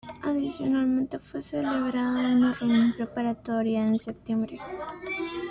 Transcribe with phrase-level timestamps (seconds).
[0.23, 4.59] Adicionalmente fue celebrada una reunión preparatoria en septiembre.